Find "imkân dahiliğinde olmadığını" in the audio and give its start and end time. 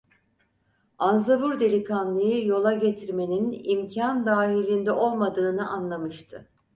3.63-5.69